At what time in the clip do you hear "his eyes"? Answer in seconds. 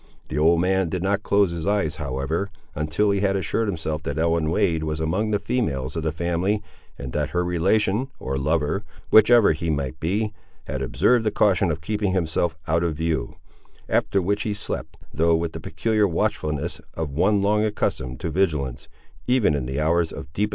1.51-1.97